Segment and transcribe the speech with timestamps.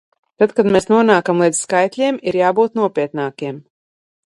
[0.43, 3.63] Tad, kad mēs nonākam līdz skaitļiem, ir jābūt nopietnākiem!